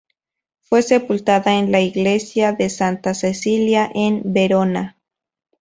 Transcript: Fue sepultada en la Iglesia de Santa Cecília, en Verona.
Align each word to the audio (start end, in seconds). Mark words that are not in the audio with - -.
Fue 0.61 0.81
sepultada 0.81 1.59
en 1.59 1.71
la 1.71 1.79
Iglesia 1.79 2.53
de 2.53 2.71
Santa 2.71 3.13
Cecília, 3.13 3.87
en 3.93 4.23
Verona. 4.33 4.97